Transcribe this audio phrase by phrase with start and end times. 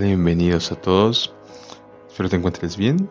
[0.00, 1.34] Bienvenidos a todos.
[2.08, 3.10] Espero te encuentres bien.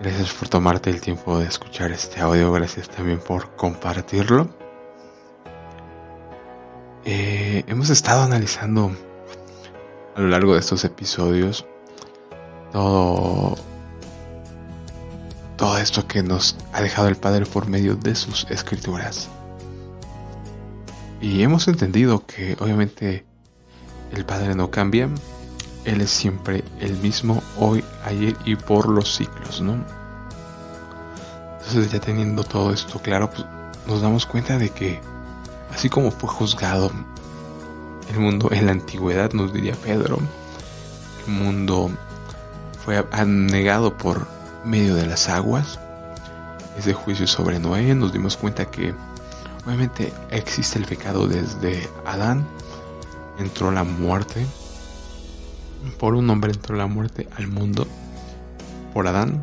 [0.00, 2.50] Gracias por tomarte el tiempo de escuchar este audio.
[2.50, 4.48] Gracias también por compartirlo.
[7.04, 8.90] Eh, hemos estado analizando
[10.16, 11.64] a lo largo de estos episodios
[12.72, 13.56] todo,
[15.56, 19.28] todo esto que nos ha dejado el Padre por medio de sus escrituras.
[21.20, 23.27] Y hemos entendido que obviamente
[24.12, 25.08] el Padre no cambia,
[25.84, 29.84] Él es siempre el mismo hoy, ayer y por los siglos, ¿no?
[31.58, 33.44] Entonces ya teniendo todo esto claro, pues
[33.86, 35.00] nos damos cuenta de que
[35.72, 36.90] así como fue juzgado
[38.10, 40.18] el mundo en la antigüedad, nos diría Pedro,
[41.26, 41.90] el mundo
[42.84, 44.26] fue anegado por
[44.64, 45.78] medio de las aguas,
[46.78, 48.94] ese juicio sobre Noé, nos dimos cuenta que
[49.66, 52.46] obviamente existe el pecado desde Adán,
[53.38, 54.44] entró la muerte,
[55.98, 57.86] por un hombre entró la muerte al mundo,
[58.92, 59.42] por Adán,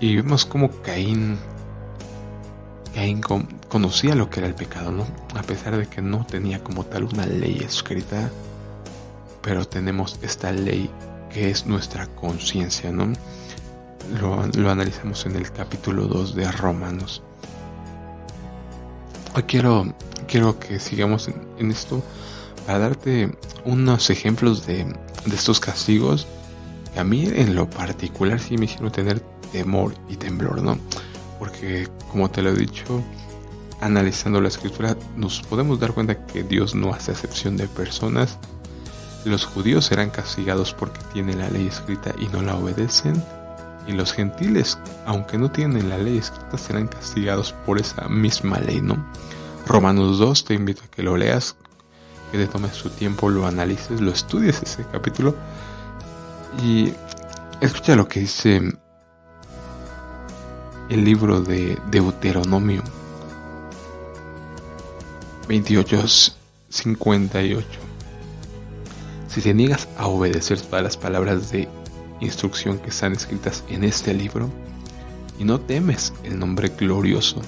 [0.00, 1.38] y vemos como Caín,
[2.94, 3.20] Caín
[3.68, 5.06] conocía lo que era el pecado, ¿no?
[5.34, 8.30] A pesar de que no tenía como tal una ley escrita,
[9.42, 10.90] pero tenemos esta ley
[11.30, 13.12] que es nuestra conciencia, ¿no?
[14.18, 17.22] Lo, analizamos en el capítulo 2 de Romanos.
[19.34, 19.94] Hoy quiero,
[20.26, 22.02] quiero que sigamos en, esto
[22.66, 23.30] para darte
[23.64, 26.26] unos ejemplos de, de estos castigos
[26.96, 29.20] a mí en lo particular sí me hicieron tener
[29.52, 30.78] temor y temblor, ¿no?
[31.38, 33.02] Porque como te lo he dicho,
[33.80, 38.38] analizando la escritura nos podemos dar cuenta que Dios no hace excepción de personas.
[39.24, 43.22] Los judíos serán castigados porque tienen la ley escrita y no la obedecen.
[43.86, 48.80] Y los gentiles, aunque no tienen la ley escrita, serán castigados por esa misma ley,
[48.80, 49.04] ¿no?
[49.66, 51.56] Romanos 2, te invito a que lo leas,
[52.30, 55.34] que te tomes tu tiempo, lo analices, lo estudies ese capítulo.
[56.62, 56.92] Y
[57.60, 58.60] escucha lo que dice
[60.88, 62.82] el libro de Deuteronomio
[65.48, 66.04] 28,
[66.68, 67.66] 58.
[69.28, 71.68] Si te niegas a obedecer todas las palabras de
[72.20, 74.50] instrucción que están escritas en este libro,
[75.38, 77.42] y no temes el nombre glorioso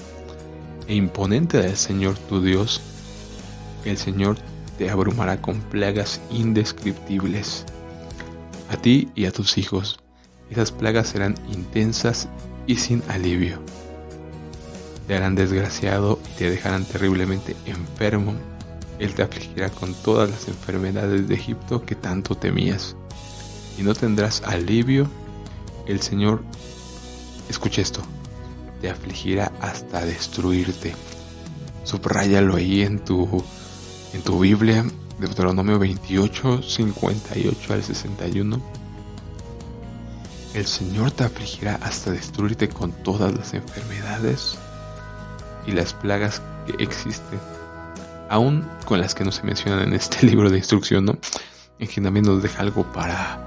[0.87, 2.81] e imponente del Señor tu Dios,
[3.85, 4.37] el Señor
[4.79, 7.65] te abrumará con plagas indescriptibles.
[8.71, 9.99] A ti y a tus hijos,
[10.49, 12.27] esas plagas serán intensas
[12.65, 13.61] y sin alivio
[15.09, 18.35] te harán desgraciado y te dejarán terriblemente enfermo.
[18.99, 22.95] Él te afligirá con todas las enfermedades de Egipto que tanto temías.
[23.79, 25.09] Y no tendrás alivio.
[25.87, 26.43] El Señor,
[27.49, 28.03] escucha esto,
[28.81, 30.93] te afligirá hasta destruirte.
[31.85, 33.43] Subrayalo ahí en tu,
[34.13, 34.85] en tu Biblia,
[35.19, 38.61] Deuteronomio 28, 58 al 61.
[40.53, 44.57] El Señor te afligirá hasta destruirte con todas las enfermedades
[45.67, 47.39] y las plagas que existen,
[48.29, 51.17] aún con las que no se mencionan en este libro de instrucción, ¿no?
[51.77, 53.45] En que también nos deja algo para,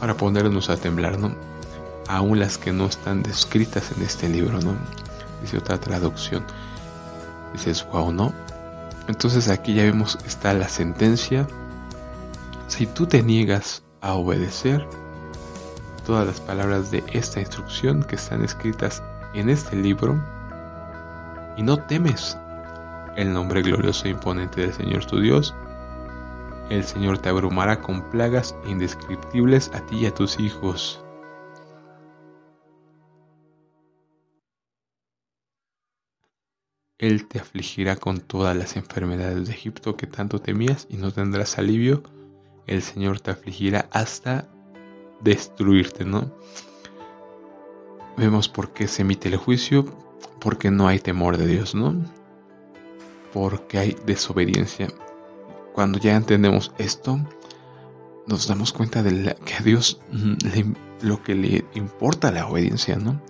[0.00, 1.34] para ponernos a temblar, ¿no?
[2.08, 4.76] Aún las que no están descritas en este libro, ¿no?
[5.40, 6.44] Dice otra traducción.
[7.54, 8.34] Dices, wow, ¿no?
[9.08, 11.46] Entonces aquí ya vemos, está la sentencia.
[12.68, 14.86] Si tú te niegas a obedecer
[16.06, 19.02] todas las palabras de esta instrucción que están escritas
[19.34, 20.22] en este libro,
[21.56, 22.36] y no temes
[23.16, 25.54] el nombre glorioso e imponente del Señor tu Dios.
[26.70, 31.03] El Señor te abrumará con plagas indescriptibles a ti y a tus hijos.
[36.98, 41.58] Él te afligirá con todas las enfermedades de Egipto que tanto temías y no tendrás
[41.58, 42.02] alivio.
[42.66, 44.48] El Señor te afligirá hasta
[45.20, 46.32] destruirte, ¿no?
[48.16, 49.84] Vemos por qué se emite el juicio,
[50.40, 51.94] porque no hay temor de Dios, ¿no?
[53.32, 54.88] Porque hay desobediencia.
[55.72, 57.18] Cuando ya entendemos esto,
[58.28, 60.00] nos damos cuenta de que a Dios
[61.02, 63.20] lo que le importa la obediencia, ¿no?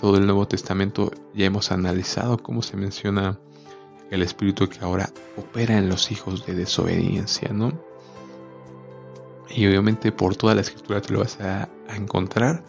[0.00, 3.38] Todo el Nuevo Testamento ya hemos analizado cómo se menciona
[4.10, 7.72] el espíritu que ahora opera en los hijos de desobediencia, ¿no?
[9.48, 12.62] Y obviamente por toda la escritura te lo vas a encontrar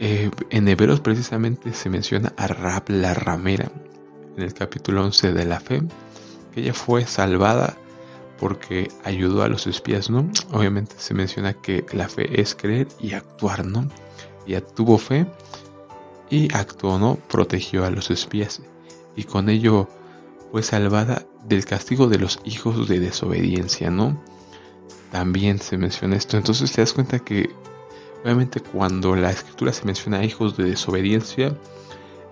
[0.00, 3.70] eh, en Hebreos precisamente se menciona a Rab la ramera
[4.36, 5.82] en el capítulo 11 de la fe,
[6.52, 7.76] que ella fue salvada
[8.40, 10.28] porque ayudó a los espías, ¿no?
[10.52, 13.88] Obviamente se menciona que la fe es creer y actuar, ¿no?
[14.46, 15.26] Ella tuvo fe
[16.30, 17.16] y actuó, ¿no?
[17.28, 18.62] Protegió a los espías
[19.16, 19.88] y con ello
[20.50, 24.20] fue salvada del castigo de los hijos de desobediencia, ¿no?
[25.14, 26.36] también se menciona esto.
[26.36, 27.48] Entonces te das cuenta que
[28.24, 31.56] obviamente cuando la escritura se menciona a hijos de desobediencia,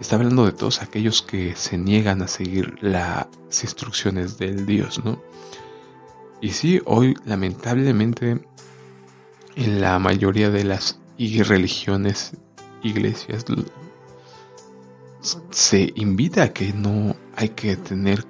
[0.01, 3.29] está hablando de todos aquellos que se niegan a seguir las
[3.63, 5.23] instrucciones del Dios, ¿no?
[6.41, 8.45] Y sí, hoy lamentablemente
[9.55, 12.33] en la mayoría de las religiones,
[12.83, 13.45] iglesias,
[15.51, 18.25] se invita a que no hay que tener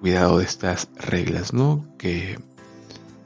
[0.00, 1.84] cuidado de estas reglas, ¿no?
[1.98, 2.38] Que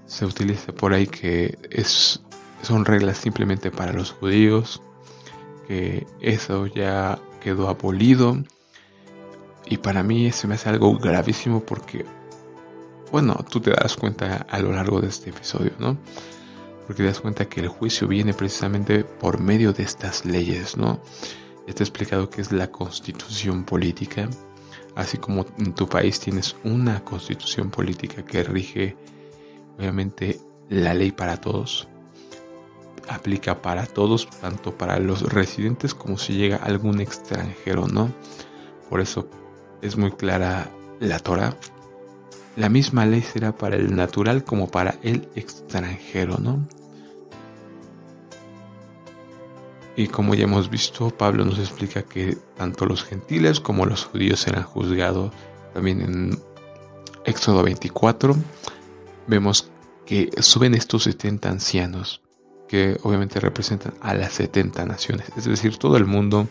[0.07, 2.23] se utiliza por ahí que es,
[2.63, 4.83] son reglas simplemente para los judíos,
[5.67, 8.43] que eso ya quedó abolido.
[9.69, 12.05] Y para mí se me hace algo gravísimo porque,
[13.11, 15.99] bueno, tú te das cuenta a lo largo de este episodio, ¿no?
[16.87, 21.01] Porque te das cuenta que el juicio viene precisamente por medio de estas leyes, ¿no?
[21.67, 24.29] He explicado que es la constitución política,
[24.95, 28.97] así como en tu país tienes una constitución política que rige,
[29.77, 31.89] obviamente, la ley para todos.
[33.09, 38.13] Aplica para todos, tanto para los residentes como si llega algún extranjero, ¿no?
[38.89, 39.29] Por eso
[39.83, 41.57] es muy clara la Torah.
[42.57, 46.67] La misma ley será para el natural como para el extranjero, ¿no?
[49.95, 54.41] Y como ya hemos visto, Pablo nos explica que tanto los gentiles como los judíos
[54.41, 55.33] serán juzgados.
[55.73, 56.39] También en
[57.25, 58.37] Éxodo 24
[59.27, 59.71] vemos
[60.05, 62.23] que suben estos 70 ancianos,
[62.69, 65.27] que obviamente representan a las 70 naciones.
[65.37, 66.47] Es decir, todo el mundo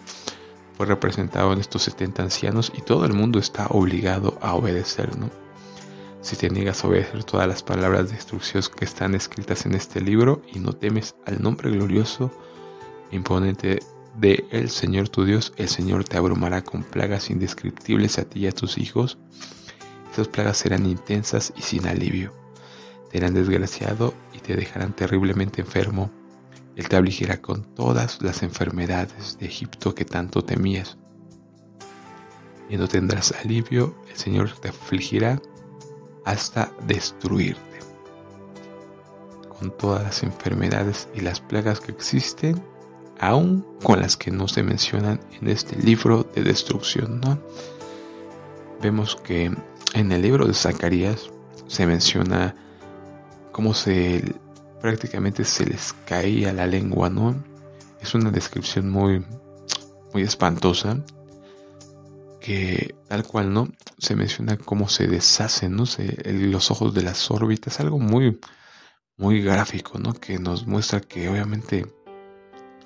[0.77, 5.44] fue representado en estos 70 ancianos y todo el mundo está obligado a obedecer, ¿no?
[6.25, 10.01] Si te niegas a obedecer todas las palabras de instrucción que están escritas en este
[10.01, 12.31] libro y no temes al nombre glorioso
[13.11, 13.77] imponente
[14.17, 18.47] de el Señor tu Dios, el Señor te abrumará con plagas indescriptibles a ti y
[18.47, 19.19] a tus hijos.
[20.11, 22.33] Esas plagas serán intensas y sin alivio.
[23.11, 26.09] Te harán desgraciado y te dejarán terriblemente enfermo.
[26.75, 30.97] Él te afligirá con todas las enfermedades de Egipto que tanto temías.
[32.67, 35.39] Y no tendrás alivio, el Señor te afligirá
[36.25, 37.61] hasta destruirte.
[39.57, 42.61] Con todas las enfermedades y las plagas que existen,
[43.19, 47.21] aún con las que no se mencionan en este libro de destrucción.
[47.21, 47.39] ¿no?
[48.81, 49.51] Vemos que
[49.93, 51.29] en el libro de Zacarías
[51.67, 52.55] se menciona
[53.51, 54.35] cómo se
[54.81, 57.35] prácticamente se les caía la lengua, ¿no?
[58.01, 59.25] Es una descripción muy,
[60.13, 60.97] muy espantosa
[62.45, 63.67] que tal cual, ¿no?
[63.97, 65.85] Se menciona cómo se deshacen, ¿no?
[66.25, 68.39] los ojos de las órbitas, algo muy,
[69.17, 70.13] muy gráfico, ¿no?
[70.13, 71.87] Que nos muestra que obviamente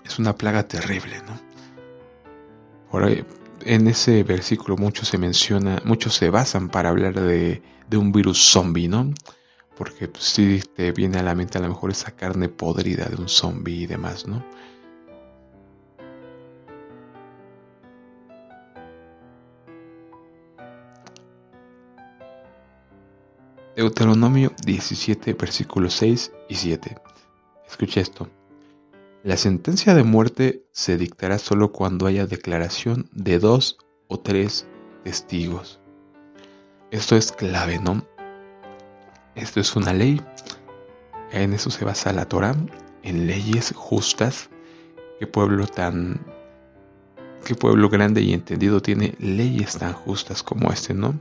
[0.05, 1.37] es una plaga terrible, ¿no?
[2.89, 3.25] Por ahí,
[3.65, 7.61] en ese versículo mucho se menciona, muchos se basan para hablar de,
[7.91, 9.13] un virus zombie, ¿no?
[9.75, 13.17] Porque si pues, te viene a la mente a lo mejor esa carne podrida de
[13.17, 14.41] un zombie y demás, ¿no?
[23.75, 26.97] Deuteronomio 17, versículos 6 y 7.
[27.67, 28.27] Escucha esto.
[29.23, 34.65] La sentencia de muerte se dictará solo cuando haya declaración de dos o tres
[35.03, 35.79] testigos.
[36.91, 38.05] Esto es clave, ¿no?
[39.35, 40.21] Esto es una ley.
[41.31, 42.55] En eso se basa la Torah,
[43.03, 44.49] en leyes justas.
[45.19, 46.25] Qué pueblo tan
[47.45, 51.19] qué pueblo grande y entendido tiene leyes tan justas como este, ¿no?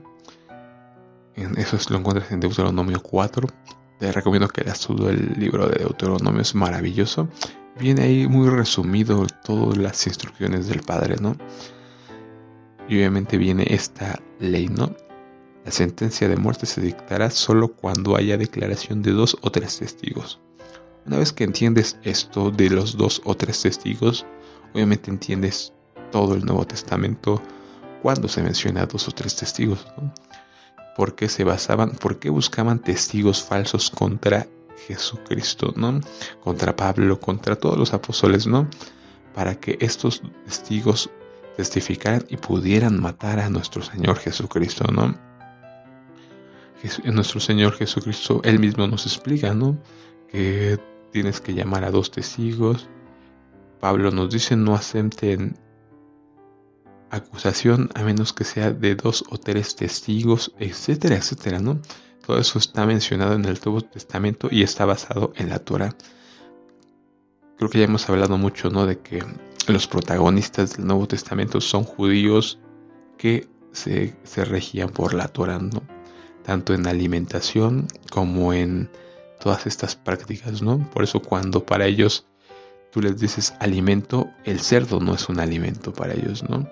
[1.56, 3.48] Eso lo encuentras en Deuteronomio 4.
[3.98, 7.28] Te recomiendo que leas todo el libro de Deuteronomio, es maravilloso
[7.78, 11.36] viene ahí muy resumido todas las instrucciones del Padre, ¿no?
[12.88, 14.94] Y obviamente viene esta ley, ¿no?
[15.64, 20.40] La sentencia de muerte se dictará solo cuando haya declaración de dos o tres testigos.
[21.06, 24.26] Una vez que entiendes esto de los dos o tres testigos,
[24.74, 25.72] obviamente entiendes
[26.10, 27.42] todo el Nuevo Testamento
[28.02, 29.86] cuando se menciona dos o tres testigos.
[29.96, 30.12] ¿no?
[30.98, 34.48] ¿Por qué se basaban, por qué buscaban testigos falsos contra
[34.88, 36.00] Jesucristo, ¿no?
[36.42, 38.68] Contra Pablo, contra todos los apóstoles, ¿no?
[39.32, 41.08] Para que estos testigos
[41.56, 45.14] testificaran y pudieran matar a nuestro Señor Jesucristo, ¿no?
[47.04, 49.78] Nuestro Señor Jesucristo, Él mismo nos explica, ¿no?
[50.28, 50.80] Que
[51.12, 52.88] tienes que llamar a dos testigos.
[53.78, 55.56] Pablo nos dice no acepten
[57.10, 61.80] acusación a menos que sea de dos o tres testigos, etcétera, etcétera, ¿no?
[62.26, 65.96] Todo eso está mencionado en el Nuevo Testamento y está basado en la Torah.
[67.56, 68.86] Creo que ya hemos hablado mucho, ¿no?
[68.86, 69.24] De que
[69.66, 72.58] los protagonistas del Nuevo Testamento son judíos
[73.16, 75.82] que se, regían por la Torah, ¿no?
[76.44, 78.90] Tanto en alimentación como en
[79.40, 80.78] todas estas prácticas, ¿no?
[80.90, 82.26] Por eso cuando para ellos
[82.92, 86.68] tú les dices alimento, el cerdo no es un alimento para ellos, ¿no?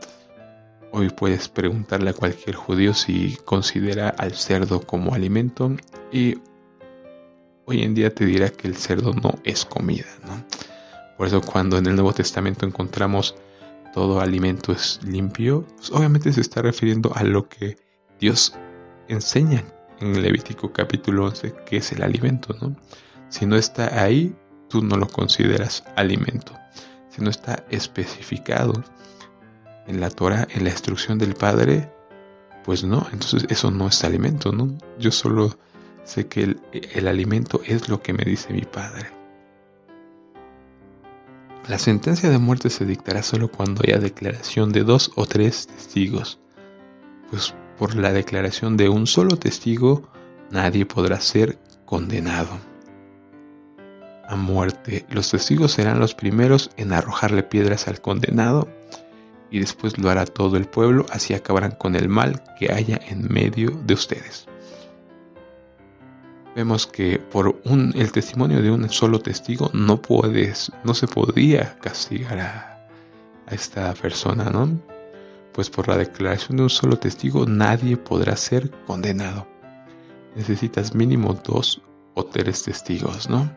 [0.99, 5.77] Hoy puedes preguntarle a cualquier judío si considera al cerdo como alimento
[6.11, 6.39] y
[7.67, 10.43] hoy en día te dirá que el cerdo no es comida, ¿no?
[11.19, 13.35] Por eso cuando en el Nuevo Testamento encontramos
[13.93, 17.77] todo alimento es limpio, pues obviamente se está refiriendo a lo que
[18.19, 18.55] Dios
[19.09, 19.65] enseña
[20.01, 22.75] en Levítico capítulo 11, que es el alimento, ¿no?
[23.29, 24.35] Si no está ahí,
[24.71, 26.55] tú no lo consideras alimento.
[27.11, 28.83] Si no está especificado
[29.87, 31.91] en la Torah, en la instrucción del Padre,
[32.65, 34.77] pues no, entonces eso no es alimento, ¿no?
[34.99, 35.57] Yo solo
[36.05, 39.07] sé que el, el alimento es lo que me dice mi Padre.
[41.69, 46.39] La sentencia de muerte se dictará solo cuando haya declaración de dos o tres testigos,
[47.31, 50.09] pues por la declaración de un solo testigo
[50.51, 52.59] nadie podrá ser condenado
[54.29, 55.07] a muerte.
[55.11, 58.69] Los testigos serán los primeros en arrojarle piedras al condenado
[59.51, 63.33] y después lo hará todo el pueblo, así acabarán con el mal que haya en
[63.33, 64.47] medio de ustedes
[66.57, 71.79] vemos que por un, el testimonio de un solo testigo no puedes, no se podría
[71.81, 72.89] castigar a,
[73.47, 74.81] a esta persona, ¿no?
[75.53, 79.47] Pues por la declaración de un solo testigo nadie podrá ser condenado.
[80.35, 81.83] Necesitas mínimo dos
[82.15, 83.51] o tres testigos, ¿no?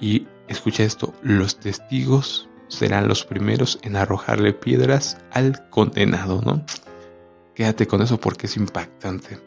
[0.00, 6.64] Y escucha esto, los testigos serán los primeros en arrojarle piedras al condenado, ¿no?
[7.54, 9.40] Quédate con eso porque es impactante.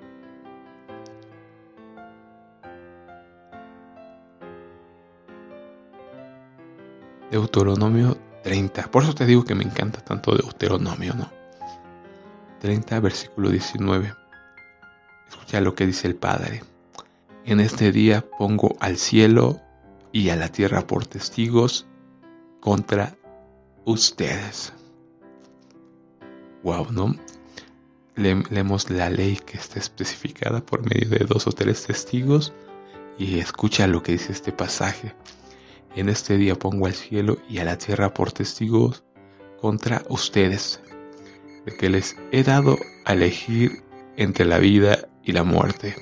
[7.31, 8.89] Deuteronomio 30.
[8.89, 11.29] Por eso te digo que me encanta tanto Deuteronomio, ¿no?
[12.59, 14.13] 30, versículo 19.
[15.29, 16.63] Escucha lo que dice el Padre.
[17.45, 19.61] En este día pongo al cielo
[20.11, 21.87] y a la tierra por testigos
[22.59, 23.15] contra
[23.85, 24.73] ustedes.
[26.63, 27.15] Wow, ¿no?
[28.19, 32.53] leemos la ley que está especificada por medio de dos o tres testigos
[33.17, 35.13] y escucha lo que dice este pasaje.
[35.95, 39.03] En este día pongo al cielo y a la tierra por testigos
[39.59, 40.81] contra ustedes,
[41.65, 43.83] de que les he dado a elegir
[44.15, 45.95] entre la vida y la muerte,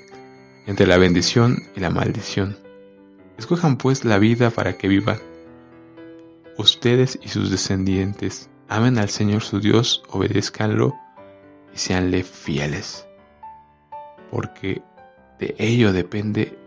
[0.66, 2.58] entre la bendición y la maldición.
[3.38, 5.20] Escojan pues la vida para que vivan.
[6.58, 10.96] Ustedes y sus descendientes amen al Señor su Dios, obedézcanlo
[11.74, 13.08] y seanle fieles,
[14.32, 14.82] porque
[15.40, 16.58] de ello depende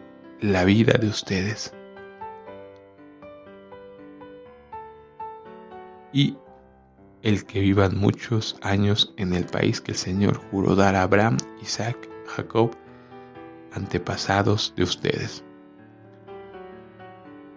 [0.40, 1.74] la vida de ustedes.
[6.12, 6.36] y
[7.22, 11.36] el que vivan muchos años en el país que el Señor juró dar a Abraham,
[11.62, 12.70] Isaac, Jacob,
[13.72, 15.44] antepasados de ustedes.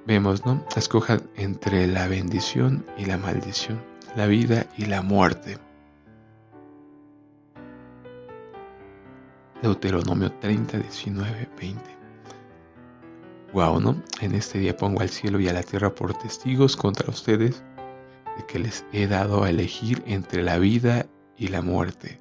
[0.05, 0.65] Vemos, ¿no?
[0.75, 3.81] Escojan entre la bendición y la maldición,
[4.17, 5.57] la vida y la muerte.
[9.61, 11.81] Deuteronomio 30, 19, 20.
[13.53, 14.03] Wow, ¿no?
[14.19, 17.63] En este día pongo al cielo y a la tierra por testigos contra ustedes
[18.35, 21.05] de que les he dado a elegir entre la vida
[21.37, 22.19] y la muerte,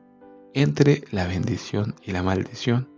[0.55, 2.92] entre la bendición y la maldición.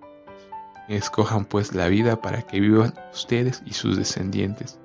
[0.88, 4.79] Escojan pues la vida para que vivan ustedes y sus descendientes.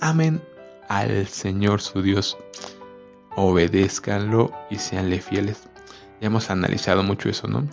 [0.00, 0.40] Amen
[0.88, 2.38] al Señor su Dios.
[3.36, 5.68] Obedézcanlo y seanle fieles.
[6.20, 7.68] Ya hemos analizado mucho eso, ¿no?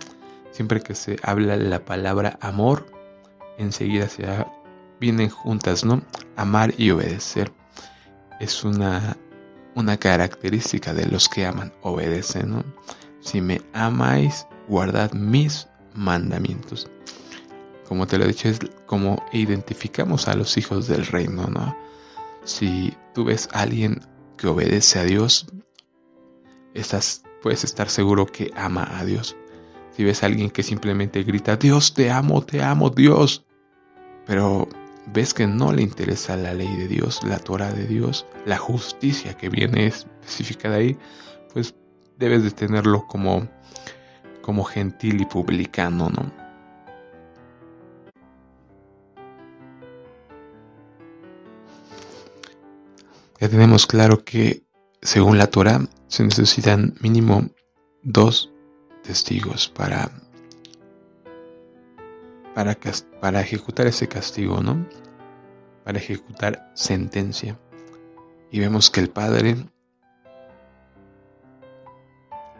[0.50, 2.86] Siempre que se habla la palabra amor,
[3.58, 4.26] enseguida se
[5.00, 6.02] vienen juntas, ¿no?
[6.36, 7.52] Amar y obedecer.
[8.38, 9.16] Es una
[9.76, 12.64] una característica de los que aman, obedecen.
[13.20, 16.90] Si me amáis, guardad mis mandamientos.
[17.88, 21.76] Como te lo he dicho, es como identificamos a los hijos del reino, ¿no?
[22.44, 24.00] Si tú ves a alguien
[24.36, 25.46] que obedece a Dios,
[26.74, 29.36] estás, puedes estar seguro que ama a Dios.
[29.96, 33.46] Si ves a alguien que simplemente grita, Dios te amo, te amo, Dios,
[34.26, 34.68] pero
[35.12, 39.34] ves que no le interesa la ley de Dios, la Torah de Dios, la justicia
[39.36, 40.96] que viene especificada ahí,
[41.52, 41.74] pues
[42.18, 43.48] debes de tenerlo como,
[44.42, 46.45] como gentil y publicano, ¿no?
[53.40, 54.64] Ya tenemos claro que
[55.02, 57.48] según la Torah se necesitan mínimo
[58.02, 58.50] dos
[59.02, 60.10] testigos para
[62.54, 62.78] para,
[63.20, 64.88] para ejecutar ese castigo, ¿no?
[65.84, 67.60] Para ejecutar sentencia.
[68.50, 69.56] Y vemos que el Padre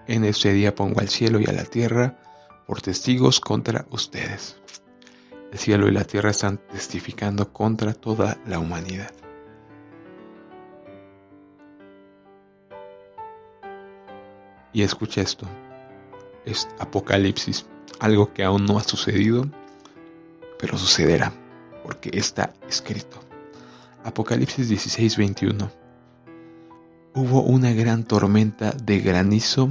[0.06, 2.18] en ese día pongo al cielo y a la tierra
[2.66, 4.58] por testigos contra ustedes.
[5.50, 9.12] El cielo y la tierra están testificando contra toda la humanidad.
[14.76, 15.46] Y escucha esto.
[16.44, 17.64] Es Apocalipsis,
[17.98, 19.46] algo que aún no ha sucedido,
[20.58, 21.32] pero sucederá,
[21.82, 23.18] porque está escrito.
[24.04, 25.70] Apocalipsis 16, 21.
[27.14, 29.70] Hubo una gran tormenta de granizo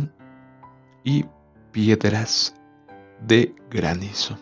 [1.04, 1.24] y
[1.72, 2.56] piedras
[3.28, 4.36] de granizo,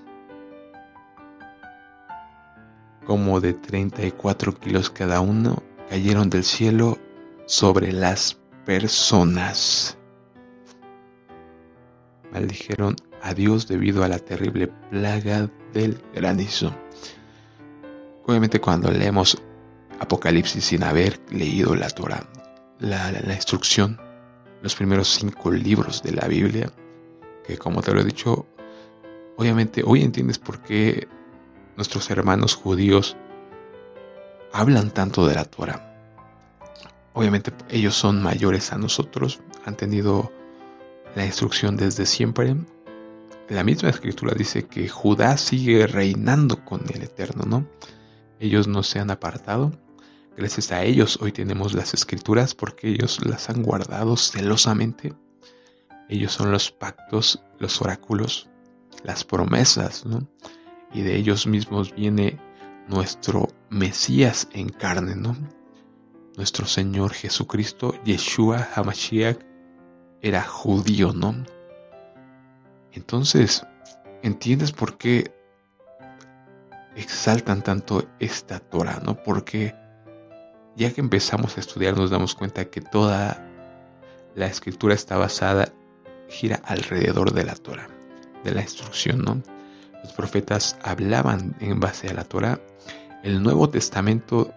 [3.05, 6.97] como de 34 kilos cada uno, cayeron del cielo
[7.47, 9.97] sobre las personas
[12.33, 16.75] maldijeron a Dios debido a la terrible plaga del granizo.
[18.25, 19.41] Obviamente cuando leemos
[19.99, 22.27] Apocalipsis sin haber leído la Torah,
[22.79, 23.99] la, la, instrucción,
[24.61, 26.71] los primeros cinco libros de la Biblia,
[27.45, 28.47] que como te lo he dicho,
[29.37, 31.07] obviamente hoy entiendes por qué
[31.77, 33.15] nuestros hermanos judíos
[34.51, 35.89] hablan tanto de la Torah.
[37.13, 40.31] Obviamente ellos son mayores a nosotros, han tenido
[41.15, 42.55] la instrucción desde siempre.
[43.49, 47.67] La misma escritura dice que Judá sigue reinando con el Eterno, ¿no?
[48.39, 49.71] Ellos no se han apartado.
[50.35, 55.13] Gracias a ellos hoy tenemos las escrituras porque ellos las han guardado celosamente.
[56.09, 58.49] Ellos son los pactos, los oráculos,
[59.03, 60.27] las promesas, ¿no?
[60.93, 62.39] Y de ellos mismos viene
[62.87, 65.35] nuestro Mesías en carne, ¿no?
[66.35, 69.52] Nuestro Señor Jesucristo, Yeshua HaMashiach,
[70.23, 71.35] era judío, ¿no?
[72.93, 73.63] Entonces,
[74.23, 75.31] ¿entiendes por qué
[76.95, 79.21] exaltan tanto esta Torah, ¿no?
[79.21, 79.75] Porque
[80.75, 83.45] ya que empezamos a estudiar nos damos cuenta que toda
[84.33, 85.73] la escritura está basada,
[86.29, 87.89] gira alrededor de la Torah,
[88.43, 89.43] de la instrucción, ¿no?
[90.03, 92.59] Los profetas hablaban en base a la Torah.
[93.23, 94.53] El Nuevo Testamento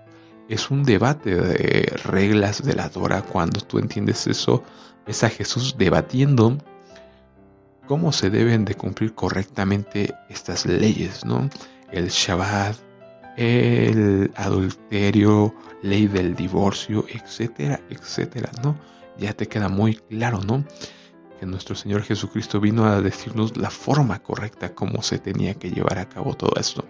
[0.49, 3.23] es un debate de reglas de la Torah.
[3.23, 4.63] Cuando tú entiendes eso,
[5.07, 6.59] ves a Jesús debatiendo
[7.87, 11.49] cómo se deben de cumplir correctamente estas leyes, ¿no?
[11.91, 12.77] El Shabbat,
[13.37, 18.77] el adulterio, ley del divorcio, etcétera, etcétera, ¿no?
[19.19, 20.65] Ya te queda muy claro, ¿no?
[21.39, 25.99] Que nuestro Señor Jesucristo vino a decirnos la forma correcta cómo se tenía que llevar
[25.99, 26.85] a cabo todo esto.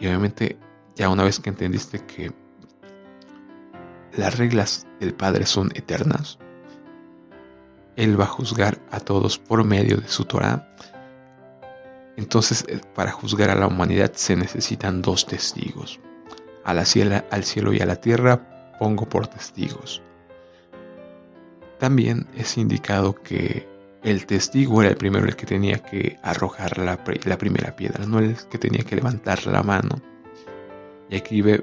[0.00, 0.58] Y obviamente
[0.96, 2.32] ya una vez que entendiste que
[4.16, 6.38] las reglas del Padre son eternas,
[7.96, 10.68] Él va a juzgar a todos por medio de su Torah.
[12.16, 16.00] Entonces, eh, para juzgar a la humanidad se necesitan dos testigos.
[16.64, 20.00] A al cielo y a la tierra pongo por testigos.
[21.78, 23.68] También es indicado que
[24.02, 28.18] el testigo era el primero el que tenía que arrojar la, la primera piedra, no
[28.18, 30.13] el que tenía que levantar la mano
[31.10, 31.62] y aquí ve,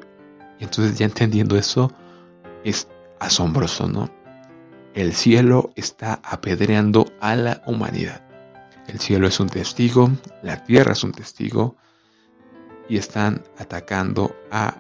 [0.60, 1.92] entonces ya entendiendo eso,
[2.64, 2.88] es
[3.20, 4.10] asombroso, ¿no?
[4.94, 8.22] El cielo está apedreando a la humanidad.
[8.88, 10.10] El cielo es un testigo,
[10.44, 11.78] la tierra es un testigo,
[12.90, 14.76] y están atacando a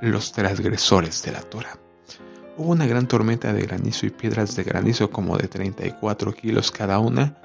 [0.00, 1.78] los transgresores de la Torah.
[2.56, 6.98] Hubo una gran tormenta de granizo y piedras de granizo como de 34 kilos cada
[6.98, 7.36] una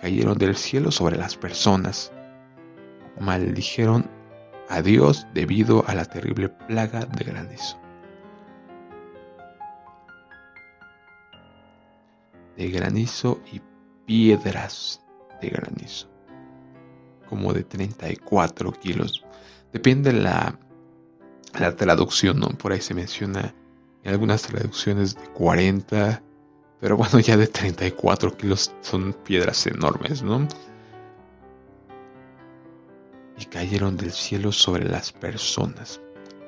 [0.00, 2.10] cayeron del cielo sobre las personas.
[3.20, 4.08] Maldijeron
[4.70, 7.76] a Dios debido a la terrible plaga de granizo.
[12.56, 13.60] De granizo y
[14.06, 15.02] piedras
[15.40, 16.08] de granizo,
[17.28, 19.24] como de 34 kilos.
[19.72, 20.56] Depende la,
[21.58, 22.48] la traducción, ¿no?
[22.50, 23.54] Por ahí se menciona
[24.04, 26.22] en algunas traducciones de 40,
[26.80, 30.46] pero bueno, ya de 34 kilos son piedras enormes, ¿no?
[33.40, 36.00] Y cayeron del cielo sobre las personas.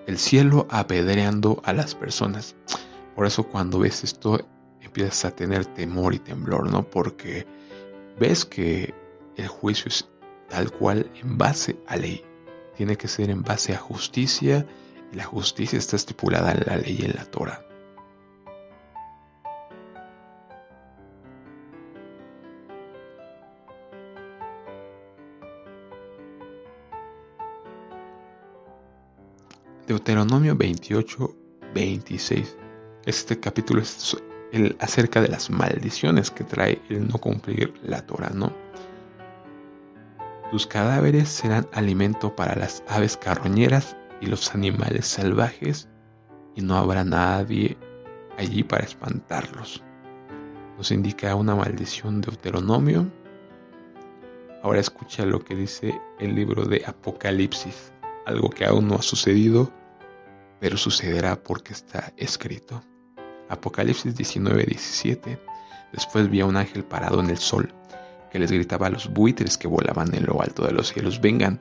[0.07, 2.55] El cielo apedreando a las personas.
[3.17, 4.47] Por eso cuando ves esto
[4.81, 6.83] empiezas a tener temor y temblor, ¿no?
[6.83, 7.47] Porque
[8.21, 8.95] ves que
[9.37, 10.09] el juicio es
[10.49, 12.23] tal cual en base a ley.
[12.77, 14.67] Tiene que ser en base a justicia
[15.13, 17.65] y la justicia está estipulada en la ley en la Torah.
[29.87, 31.37] Deuteronomio 28,
[31.75, 32.57] 26.
[33.05, 34.17] Este capítulo es
[34.53, 38.53] el, acerca de las maldiciones que trae el no cumplir la Torah, ¿no?
[40.53, 45.89] Tus cadáveres serán alimento para las aves carroñeras y los animales salvajes,
[46.55, 47.77] y no habrá nadie
[48.39, 49.83] allí para espantarlos.
[50.79, 53.11] Nos indica una maldición Deuteronomio.
[54.63, 57.92] Ahora escucha lo que dice el libro de Apocalipsis,
[58.27, 59.73] algo que aún no ha sucedido,
[60.61, 62.83] pero sucederá porque está escrito.
[63.49, 65.39] Apocalipsis 19, 17.
[65.93, 67.73] Después vi a un ángel parado en el sol,
[68.31, 71.61] que les gritaba a los buitres que volaban en lo alto de los cielos, vengan,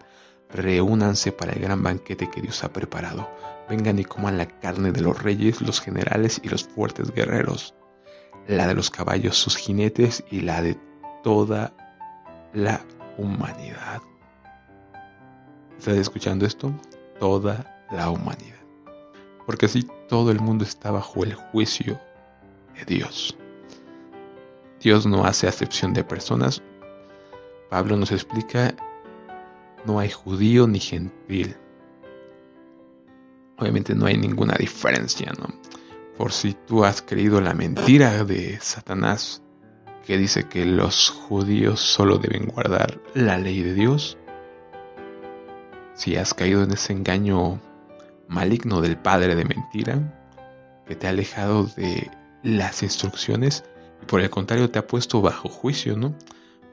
[0.50, 3.30] reúnanse para el gran banquete que Dios ha preparado,
[3.70, 7.76] vengan y coman la carne de los reyes, los generales y los fuertes guerreros,
[8.48, 10.78] la de los caballos, sus jinetes y la de
[11.24, 11.74] toda
[12.54, 12.86] la
[13.18, 14.02] humanidad.
[15.82, 16.72] ¿Estás escuchando esto?
[17.20, 18.60] Toda la humanidad.
[19.48, 22.00] Porque así todo el mundo está bajo el juicio
[22.76, 23.36] de Dios.
[24.80, 26.62] Dios no hace acepción de personas.
[27.72, 28.76] Pablo nos explica,
[29.84, 31.56] no hay judío ni gentil.
[33.58, 35.48] Obviamente no hay ninguna diferencia, ¿no?
[36.16, 39.42] Por si tú has creído la mentira de Satanás,
[40.06, 44.20] que dice que los judíos solo deben guardar la ley de Dios,
[46.02, 47.62] si has caído en ese engaño
[48.28, 50.00] maligno del padre de mentira,
[50.88, 52.10] que te ha alejado de
[52.42, 53.64] las instrucciones
[54.02, 56.16] y por el contrario te ha puesto bajo juicio, ¿no?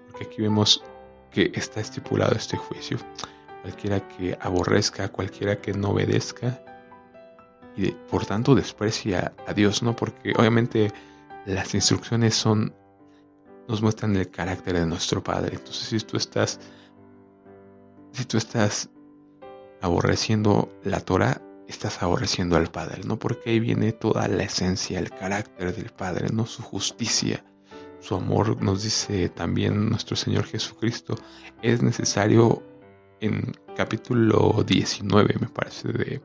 [0.07, 0.83] Porque aquí vemos
[1.31, 2.97] que está estipulado este juicio.
[3.61, 6.64] Cualquiera que aborrezca, cualquiera que no obedezca
[7.77, 9.95] y por tanto desprecia a Dios, ¿no?
[9.95, 10.91] Porque obviamente
[11.45, 12.75] las instrucciones son
[13.69, 15.57] nos muestran el carácter de nuestro Padre.
[15.57, 16.59] Entonces, si tú estás
[18.12, 18.88] si tú estás
[19.81, 23.19] aborreciendo la Torah, estás aborreciendo al Padre, ¿no?
[23.19, 26.47] Porque ahí viene toda la esencia, el carácter del Padre, ¿no?
[26.47, 27.45] Su justicia,
[28.01, 31.17] su amor, nos dice también nuestro Señor Jesucristo.
[31.62, 32.62] Es necesario
[33.21, 36.23] en capítulo 19, me parece, de...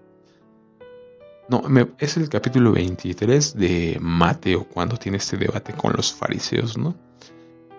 [1.50, 1.62] No,
[2.00, 6.96] es el capítulo 23 de Mateo, cuando tiene este debate con los fariseos, ¿no?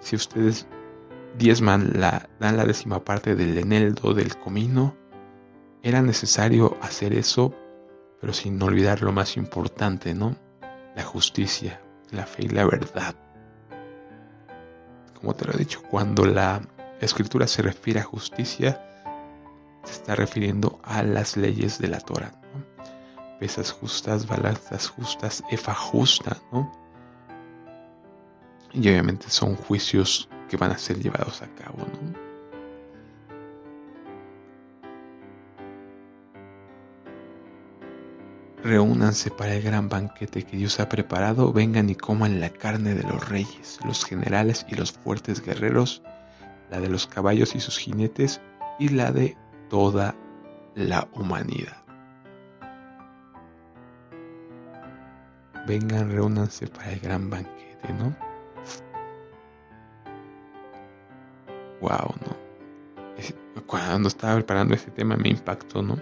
[0.01, 0.67] Si ustedes
[1.39, 4.95] diezman la, dan la décima parte del eneldo, del comino,
[5.85, 7.55] era necesario hacer eso,
[8.19, 10.35] pero sin olvidar lo más importante, ¿no?
[10.97, 13.15] La justicia, la fe y la verdad.
[15.15, 16.63] Como te lo he dicho, cuando la
[17.03, 18.83] escritura se refiere a justicia,
[19.85, 22.33] se está refiriendo a las leyes de la Torah.
[22.55, 23.39] ¿no?
[23.39, 26.73] Pesas justas, balanzas justas, efa justa, ¿no?
[28.73, 32.24] Y obviamente son juicios que van a ser llevados a cabo, ¿no?
[38.65, 43.03] Reúnanse para el gran banquete que Dios ha preparado, vengan y coman la carne de
[43.03, 46.03] los reyes, los generales y los fuertes guerreros,
[46.71, 48.41] la de los caballos y sus jinetes,
[48.79, 49.37] y la de
[49.69, 50.17] toda
[50.75, 51.77] la humanidad.
[55.67, 58.17] Vengan, reúnanse para el gran banquete, ¿no?
[61.83, 63.63] Wow, ¿no?
[63.67, 65.99] Cuando estaba preparando este tema me impactó, ¿no?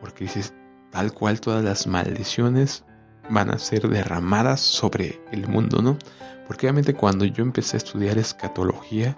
[0.00, 0.52] Porque dices,
[0.90, 2.84] tal cual todas las maldiciones
[3.28, 5.98] van a ser derramadas sobre el mundo, ¿no?
[6.46, 9.16] Porque obviamente cuando yo empecé a estudiar escatología,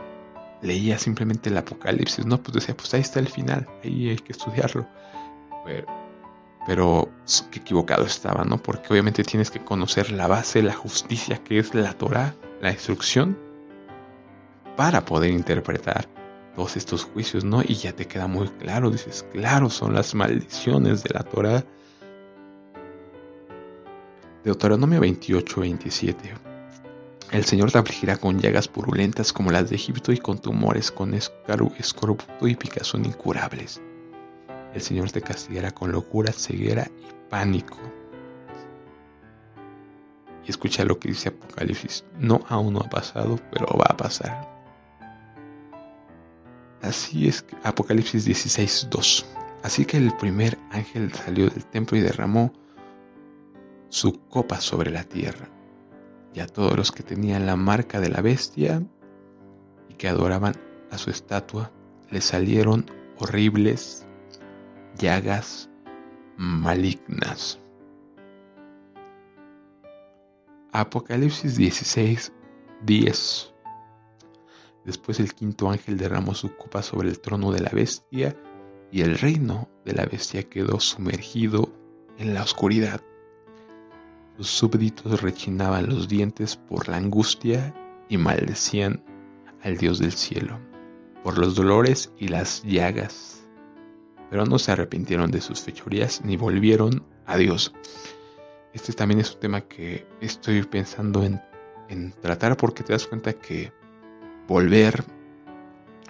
[0.62, 2.42] leía simplemente el Apocalipsis, ¿no?
[2.42, 4.86] Pues decía, pues ahí está el final, ahí hay que estudiarlo.
[6.66, 7.10] Pero,
[7.50, 8.58] qué equivocado estaba, ¿no?
[8.58, 13.38] Porque obviamente tienes que conocer la base, la justicia que es la Torah, la instrucción,
[14.76, 16.08] para poder interpretar
[16.58, 17.62] todos estos juicios, ¿no?
[17.62, 21.64] Y ya te queda muy claro, dices, claro, son las maldiciones de la Torah.
[24.42, 26.34] Deuteronomio 28, 27.
[27.30, 31.14] El Señor te afligirá con llagas purulentas como las de Egipto y con tumores, con
[31.14, 33.80] escorbuto y picazón incurables.
[34.74, 37.78] El Señor te castigará con locura, ceguera y pánico.
[40.44, 42.04] Y escucha lo que dice Apocalipsis.
[42.18, 44.57] No aún no ha pasado, pero va a pasar.
[46.82, 49.26] Así es Apocalipsis 16, 2.
[49.62, 52.52] Así que el primer ángel salió del templo y derramó
[53.88, 55.48] su copa sobre la tierra.
[56.34, 58.82] Y a todos los que tenían la marca de la bestia
[59.88, 60.54] y que adoraban
[60.90, 61.72] a su estatua,
[62.10, 62.86] le salieron
[63.18, 64.06] horribles
[64.96, 65.68] llagas
[66.36, 67.58] malignas.
[70.72, 72.32] Apocalipsis 16,
[72.82, 73.54] 10.
[74.88, 78.34] Después el quinto ángel derramó su copa sobre el trono de la bestia
[78.90, 81.70] y el reino de la bestia quedó sumergido
[82.16, 83.02] en la oscuridad.
[84.38, 87.74] Sus súbditos rechinaban los dientes por la angustia
[88.08, 89.04] y maldecían
[89.60, 90.58] al Dios del cielo
[91.22, 93.46] por los dolores y las llagas,
[94.30, 97.74] pero no se arrepintieron de sus fechorías ni volvieron a Dios.
[98.72, 101.42] Este también es un tema que estoy pensando en,
[101.90, 103.70] en tratar porque te das cuenta que
[104.48, 105.04] volver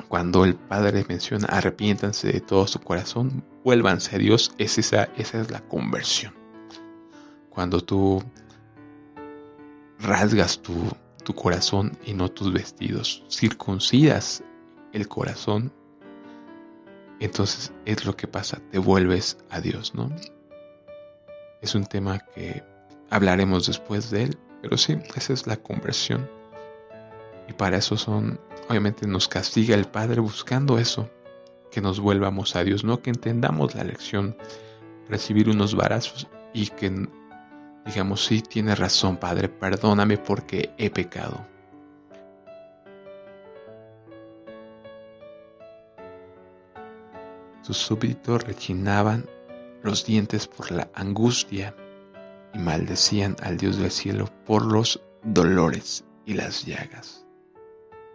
[0.08, 5.40] cuando el Padre menciona arrepiéntanse de todo su corazón, vuélvanse a Dios, es esa, esa
[5.40, 6.32] es la conversión.
[7.50, 8.22] Cuando tú
[9.98, 10.74] rasgas tu,
[11.24, 14.42] tu corazón y no tus vestidos, circuncidas
[14.92, 15.72] el corazón,
[17.20, 20.08] entonces es lo que pasa, te vuelves a Dios, ¿no?
[21.60, 22.62] Es un tema que
[23.10, 26.37] hablaremos después de él, pero sí, esa es la conversión.
[27.48, 31.08] Y para eso son, obviamente nos castiga el Padre buscando eso,
[31.70, 34.36] que nos vuelvamos a Dios, no que entendamos la lección,
[35.08, 37.08] recibir unos barazos y que
[37.88, 41.46] digamos, sí, tiene razón, Padre, perdóname porque he pecado.
[47.62, 49.26] Sus súbditos rechinaban
[49.82, 51.74] los dientes por la angustia
[52.52, 57.27] y maldecían al Dios del cielo por los dolores y las llagas.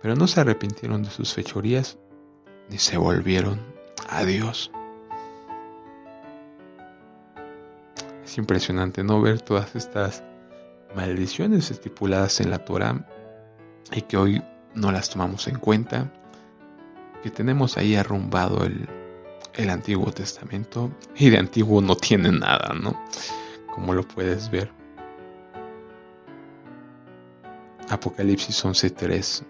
[0.03, 1.97] Pero no se arrepintieron de sus fechorías
[2.69, 3.61] ni se volvieron
[4.09, 4.69] a Dios.
[8.25, 10.21] Es impresionante no ver todas estas
[10.93, 13.07] maldiciones estipuladas en la Torah
[13.93, 14.43] y que hoy
[14.75, 16.11] no las tomamos en cuenta,
[17.23, 18.89] que tenemos ahí arrumbado el,
[19.53, 23.01] el Antiguo Testamento y de antiguo no tiene nada, ¿no?
[23.73, 24.69] Como lo puedes ver.
[27.89, 29.45] Apocalipsis 11:3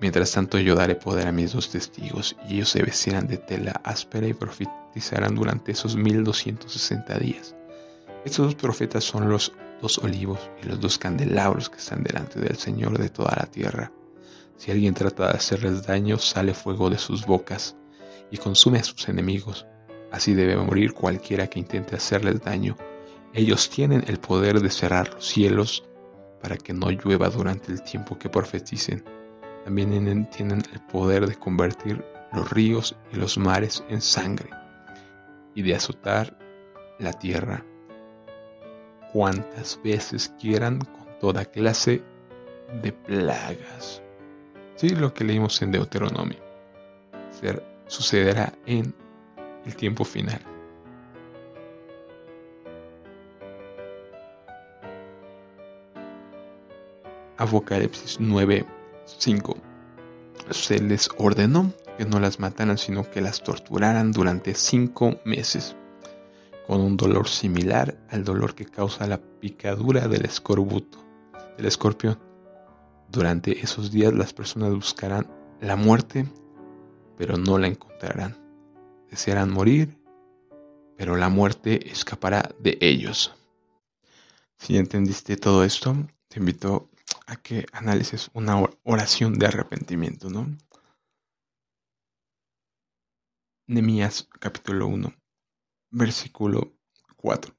[0.00, 3.80] Mientras tanto yo daré poder a mis dos testigos y ellos se vestirán de tela
[3.84, 7.54] áspera y profetizarán durante esos 1260 días.
[8.24, 12.56] Estos dos profetas son los dos olivos y los dos candelabros que están delante del
[12.56, 13.92] Señor de toda la tierra.
[14.56, 17.76] Si alguien trata de hacerles daño, sale fuego de sus bocas
[18.30, 19.66] y consume a sus enemigos.
[20.10, 22.76] Así debe morir cualquiera que intente hacerles daño.
[23.32, 25.84] Ellos tienen el poder de cerrar los cielos
[26.40, 29.04] para que no llueva durante el tiempo que profeticen.
[29.64, 34.50] También tienen el poder de convertir los ríos y los mares en sangre
[35.54, 36.36] y de azotar
[36.98, 37.64] la tierra
[39.12, 42.02] cuantas veces quieran con toda clase
[42.82, 44.02] de plagas.
[44.74, 46.38] Sí, lo que leímos en Deuteronomio.
[47.86, 48.92] Sucederá en
[49.64, 50.40] el tiempo final.
[57.36, 58.18] Apocalipsis
[59.06, 59.56] 9:5
[60.50, 65.76] Se les ordenó que no las mataran, sino que las torturaran durante cinco meses,
[66.66, 70.98] con un dolor similar al dolor que causa la picadura del escorbuto,
[71.56, 72.18] del escorpión.
[73.10, 75.28] Durante esos días las personas buscarán
[75.60, 76.26] la muerte
[77.16, 78.36] pero no la encontrarán.
[79.10, 79.98] Desearán morir,
[80.96, 83.34] pero la muerte escapará de ellos.
[84.58, 85.94] Si entendiste todo esto,
[86.28, 86.90] te invito
[87.26, 90.46] a que analices una oración de arrepentimiento, ¿no?
[93.66, 95.12] Nemías capítulo 1,
[95.90, 96.76] versículo
[97.16, 97.54] 4.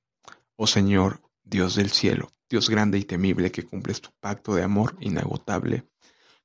[0.55, 4.95] Oh Señor, Dios del cielo, Dios grande y temible que cumples tu pacto de amor
[4.99, 5.89] inagotable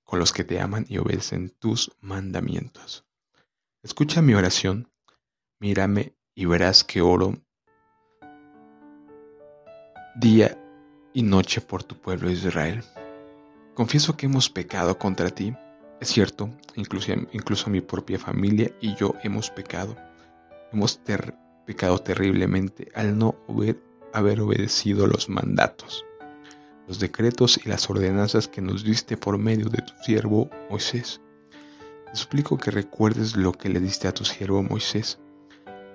[0.03, 3.07] con los que te aman y obedecen tus mandamientos.
[3.83, 4.91] Escucha mi oración,
[5.59, 7.35] mírame y verás que oro
[10.17, 10.60] día
[11.13, 12.83] y noche por tu pueblo Israel.
[13.75, 15.55] Confieso que hemos pecado contra ti,
[16.01, 19.97] es cierto, incluso, incluso mi propia familia y yo hemos pecado.
[20.73, 21.01] Hemos
[21.67, 23.37] pecado terriblemente al no
[24.13, 26.05] haber obedecido los mandatos
[26.91, 31.21] los decretos y las ordenanzas que nos diste por medio de tu siervo Moisés.
[32.11, 35.21] Te suplico que recuerdes lo que le diste a tu siervo Moisés.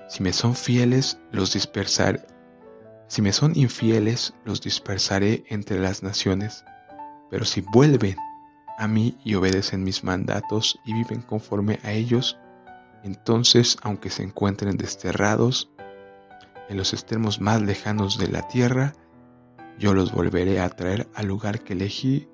[0.08, 2.22] Si me son fieles, los dispersaré.
[3.08, 6.66] Si me son infieles, los dispersaré entre las naciones.
[7.30, 8.16] Pero si vuelven
[8.78, 12.38] a mí y obedecen mis mandatos y viven conforme a ellos,
[13.04, 15.72] entonces, aunque se encuentren desterrados
[16.70, 18.94] en los extremos más lejanos de la tierra,
[19.78, 22.28] yo los volveré a traer al lugar que elegí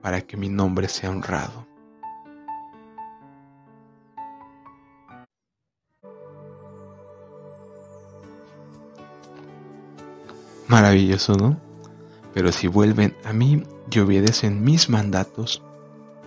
[0.00, 1.66] para que mi nombre sea honrado.
[10.68, 11.60] Maravilloso, ¿no?
[12.34, 15.62] Pero si vuelven a mí y obedecen mis mandatos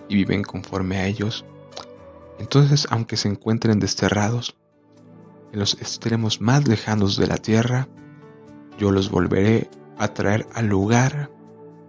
[0.08, 1.44] y viven conforme a ellos,
[2.38, 4.56] entonces aunque se encuentren desterrados
[5.52, 7.88] en los extremos más lejanos de la tierra,
[8.78, 9.70] yo los volveré
[10.08, 11.30] traer al lugar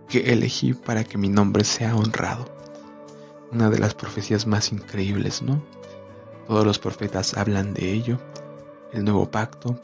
[0.08, 2.46] que elegí para que mi nombre sea honrado.
[3.52, 5.63] Una de las profecías más increíbles, ¿no?
[6.48, 8.20] Todos los profetas hablan de ello.
[8.92, 9.80] El nuevo pacto,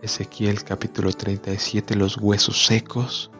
[0.00, 3.32] Ezequiel capítulo 37, los huesos secos.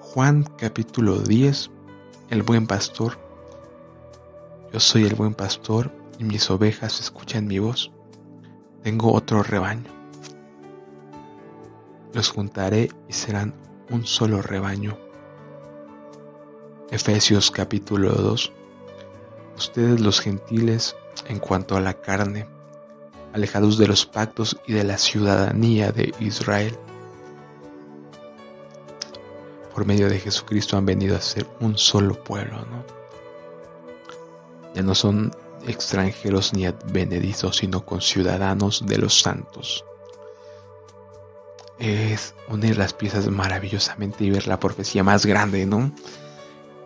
[0.00, 1.70] Juan capítulo 10,
[2.30, 3.16] el buen pastor.
[4.72, 7.92] Yo soy el buen pastor y mis ovejas escuchan mi voz.
[8.82, 9.88] Tengo otro rebaño.
[12.14, 13.54] Los juntaré y serán
[13.90, 14.98] un solo rebaño.
[16.90, 18.52] Efesios capítulo 2.
[19.56, 20.96] Ustedes los gentiles,
[21.28, 22.57] en cuanto a la carne,
[23.32, 26.76] alejados de los pactos y de la ciudadanía de Israel,
[29.74, 32.84] por medio de Jesucristo han venido a ser un solo pueblo, ¿no?
[34.74, 35.30] Ya no son
[35.66, 39.84] extranjeros ni advenedizos, sino conciudadanos de los santos.
[41.78, 45.92] Es unir las piezas maravillosamente y ver la profecía más grande, ¿no?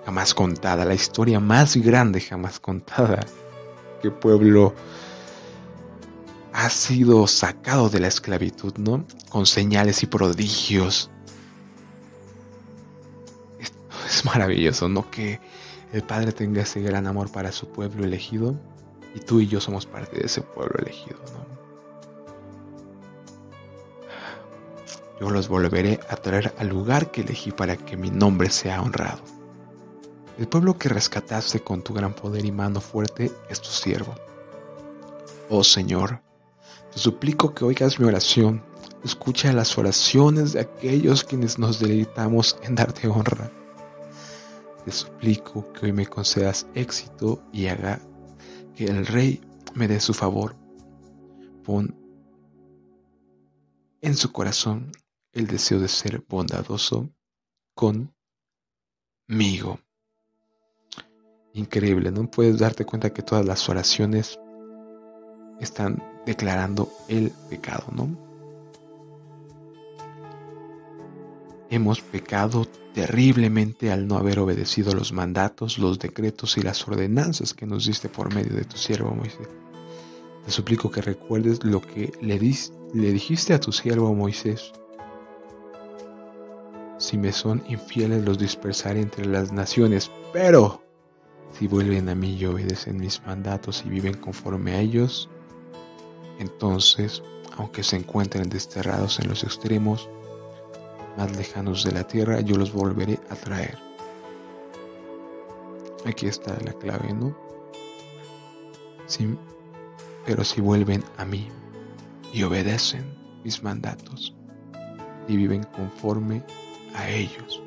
[0.04, 3.20] Jamás contada, la historia más grande jamás contada.
[4.02, 4.74] Que pueblo
[6.52, 9.04] ha sido sacado de la esclavitud, ¿no?
[9.30, 11.10] Con señales y prodigios.
[14.06, 15.10] Es maravilloso, ¿no?
[15.10, 15.40] Que
[15.92, 18.54] el Padre tenga ese gran amor para su pueblo elegido
[19.14, 21.52] y tú y yo somos parte de ese pueblo elegido, ¿no?
[25.20, 29.22] Yo los volveré a traer al lugar que elegí para que mi nombre sea honrado.
[30.36, 34.14] El pueblo que rescataste con tu gran poder y mano fuerte es tu siervo.
[35.48, 36.20] Oh Señor,
[36.92, 38.62] te suplico que oigas mi oración,
[39.04, 43.50] escucha las oraciones de aquellos quienes nos deleitamos en darte honra
[44.84, 48.00] te suplico que hoy me concedas éxito y haga
[48.74, 49.40] que el Rey
[49.74, 50.56] me dé su favor.
[51.62, 51.96] Pon
[54.00, 54.90] en su corazón
[55.32, 57.08] el deseo de ser bondadoso
[57.74, 58.10] conmigo.
[61.54, 62.28] Increíble, ¿no?
[62.28, 64.40] Puedes darte cuenta que todas las oraciones
[65.64, 68.08] están declarando el pecado, ¿no?
[71.70, 77.66] Hemos pecado terriblemente al no haber obedecido los mandatos, los decretos y las ordenanzas que
[77.66, 79.48] nos diste por medio de tu siervo Moisés.
[80.44, 84.72] Te suplico que recuerdes lo que le, dijiste a tu siervo Moisés.
[86.98, 90.82] Si me son infieles los dispersaré entre las naciones, pero
[91.58, 95.30] si vuelven a mí y obedecen mis mandatos y viven conforme a ellos,
[96.42, 97.22] entonces,
[97.56, 100.10] aunque se encuentren desterrados en los extremos,
[101.16, 103.78] más lejanos de la tierra, yo los volveré a traer.
[106.04, 107.32] Aquí está la clave, ¿no?
[109.06, 109.38] Sí,
[110.26, 111.48] pero si vuelven a mí
[112.32, 113.04] y obedecen
[113.44, 114.34] mis mandatos
[115.28, 116.44] y viven conforme
[116.96, 117.62] a ellos,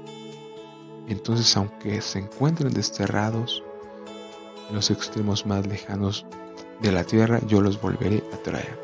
[1.07, 3.63] entonces aunque se encuentren desterrados
[4.67, 6.25] en los extremos más lejanos
[6.81, 8.79] de la tierra, yo los volveré a traer.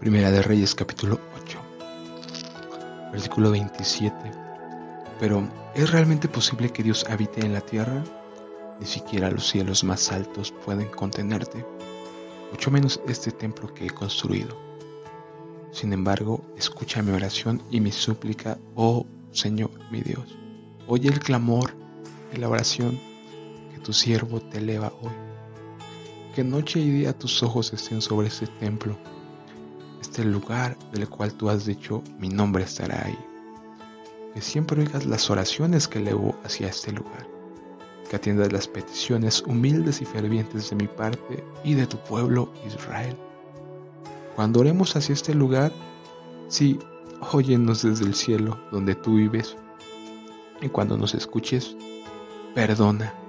[0.00, 1.18] Primera de Reyes capítulo
[3.14, 4.16] versículo 27.
[5.20, 8.02] Pero, ¿es realmente posible que Dios habite en la tierra?
[8.80, 11.64] Ni siquiera los cielos más altos pueden contenerte,
[12.50, 14.58] mucho menos este templo que he construido.
[15.70, 20.36] Sin embargo, escucha mi oración y mi súplica, oh Señor mi Dios.
[20.88, 21.72] Oye el clamor
[22.32, 22.98] y la oración
[23.72, 25.33] que tu siervo te eleva hoy.
[26.34, 28.96] Que noche y día tus ojos estén sobre este templo
[30.14, 33.18] este lugar del cual tú has dicho, mi nombre estará ahí.
[34.32, 37.26] Que siempre oigas las oraciones que elevo hacia este lugar.
[38.08, 43.16] Que atiendas las peticiones humildes y fervientes de mi parte y de tu pueblo Israel.
[44.36, 45.72] Cuando oremos hacia este lugar,
[46.46, 46.78] sí,
[47.32, 49.56] óyenos desde el cielo donde tú vives.
[50.60, 51.76] Y cuando nos escuches,
[52.54, 53.23] perdona.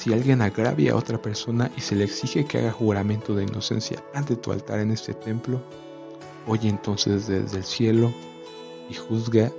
[0.00, 4.02] Si alguien agravia a otra persona y se le exige que haga juramento de inocencia
[4.14, 5.62] ante tu altar en este templo,
[6.46, 8.14] Oye entonces desde el cielo
[8.88, 9.52] y juzga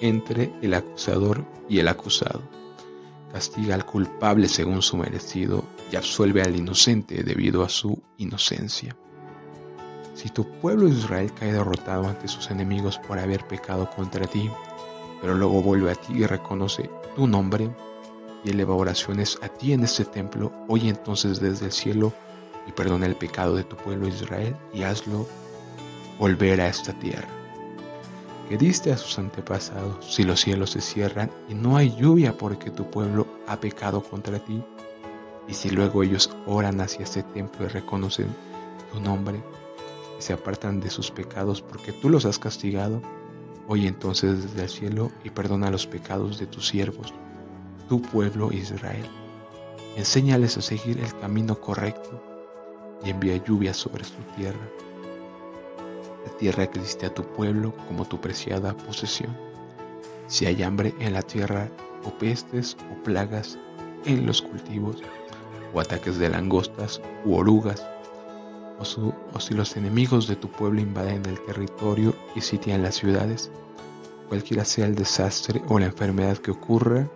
[0.00, 2.42] entre el acusador y el acusado.
[3.32, 8.96] Castiga al culpable según su merecido y absuelve al inocente debido a su inocencia.
[10.14, 14.48] Si tu pueblo Israel cae derrotado ante sus enemigos por haber pecado contra ti,
[15.20, 17.68] pero luego vuelve a ti y reconoce tu nombre
[18.44, 22.12] y eleva oraciones a ti en este templo, oye entonces desde el cielo
[22.66, 25.26] y perdona el pecado de tu pueblo Israel y hazlo
[26.18, 27.28] volver a esta tierra.
[28.48, 32.70] Que diste a sus antepasados si los cielos se cierran y no hay lluvia porque
[32.70, 34.62] tu pueblo ha pecado contra ti,
[35.48, 38.28] y si luego ellos oran hacia este templo y reconocen
[38.92, 39.42] tu nombre
[40.18, 43.02] y se apartan de sus pecados porque tú los has castigado,
[43.66, 47.12] oye entonces desde el cielo y perdona los pecados de tus siervos,
[47.88, 49.06] tu pueblo Israel.
[49.96, 52.22] Enséñales a seguir el camino correcto
[53.04, 54.68] y envía lluvia sobre su tierra
[56.24, 59.36] la tierra que diste a tu pueblo como tu preciada posesión.
[60.28, 61.68] Si hay hambre en la tierra,
[62.04, 63.58] o pestes o plagas,
[64.04, 64.96] en los cultivos,
[65.72, 67.86] o ataques de langostas u orugas,
[68.78, 73.50] o, o si los enemigos de tu pueblo invaden el territorio y sitian las ciudades,
[74.28, 77.08] cualquiera sea el desastre o la enfermedad que ocurra,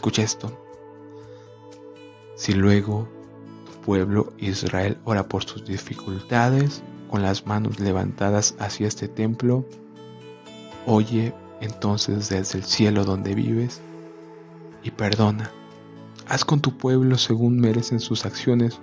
[0.00, 0.50] escucha esto.
[2.34, 3.06] Si luego
[3.66, 9.66] tu pueblo Israel ora por sus dificultades, con las manos levantadas hacia este templo,
[10.86, 13.82] oye entonces desde el cielo donde vives
[14.82, 15.50] y perdona.
[16.26, 18.80] Haz con tu pueblo según merecen sus acciones,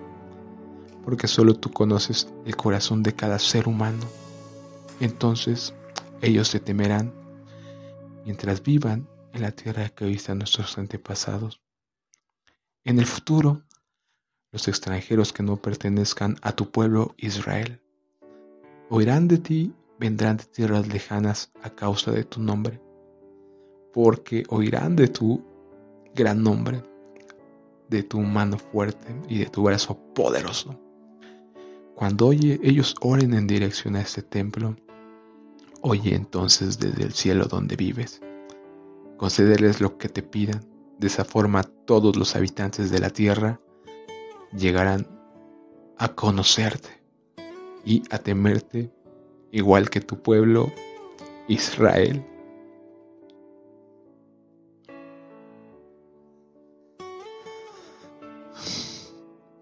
[1.04, 4.06] porque solo tú conoces el corazón de cada ser humano.
[5.00, 5.74] Entonces
[6.22, 7.12] ellos te temerán
[8.24, 9.08] mientras vivan
[9.40, 11.62] la tierra que a nuestros antepasados.
[12.84, 13.64] En el futuro,
[14.52, 17.82] los extranjeros que no pertenezcan a tu pueblo Israel
[18.90, 22.82] oirán de ti, vendrán de tierras lejanas a causa de tu nombre,
[23.94, 25.44] porque oirán de tu
[26.16, 26.84] gran nombre,
[27.90, 30.80] de tu mano fuerte y de tu brazo poderoso.
[31.96, 34.76] Cuando oye, ellos oren en dirección a este templo,
[35.82, 38.22] oye entonces desde el cielo donde vives.
[39.18, 40.66] Concederles lo que te pidan.
[41.00, 43.60] De esa forma todos los habitantes de la tierra
[44.56, 45.08] llegarán
[45.98, 46.90] a conocerte
[47.84, 48.92] y a temerte
[49.52, 50.72] igual que tu pueblo
[51.48, 52.26] Israel.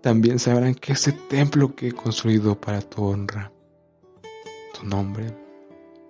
[0.01, 3.51] También sabrán que ese templo que he construido para tu honra,
[4.79, 5.44] tu nombre,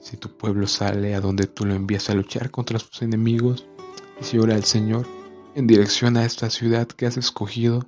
[0.06, 3.66] si tu pueblo sale a donde tú lo envías a luchar contra sus enemigos,
[4.22, 5.08] y si ora al Señor
[5.56, 7.88] en dirección a esta ciudad que has escogido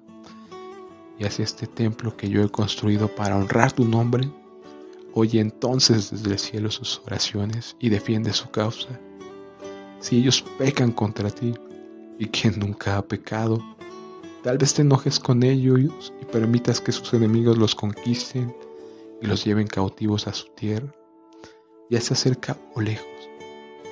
[1.19, 4.27] y hacia este templo que yo he construido para honrar tu nombre,
[5.13, 8.99] oye entonces desde el cielo sus oraciones y defiende su causa.
[9.99, 11.53] Si ellos pecan contra ti,
[12.19, 13.61] y quien nunca ha pecado,
[14.47, 18.55] Tal vez te enojes con ellos y permitas que sus enemigos los conquisten
[19.21, 20.93] y los lleven cautivos a su tierra,
[21.89, 23.07] ya sea cerca o lejos.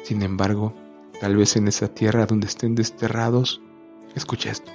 [0.04, 0.74] Sin embargo,
[1.20, 3.62] tal vez en esa tierra donde estén desterrados,
[4.16, 4.72] escucha esto,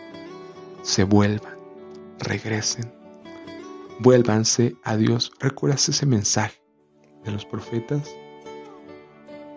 [0.83, 1.57] se vuelvan,
[2.19, 2.93] regresen,
[4.01, 5.33] vuélvanse a Dios.
[5.39, 6.61] ¿Recuerdas ese mensaje
[7.25, 8.11] de los profetas?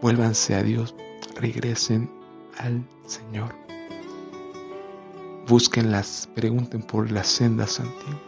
[0.01, 0.95] Vuélvanse a Dios,
[1.36, 2.09] regresen
[2.57, 3.53] al Señor.
[5.47, 8.22] Búsquenlas, pregunten por las sendas antiguas.